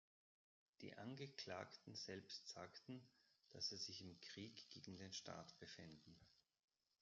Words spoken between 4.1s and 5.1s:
„Krieg gegen